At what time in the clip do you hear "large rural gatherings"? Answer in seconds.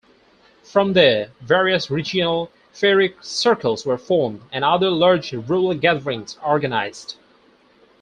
4.89-6.39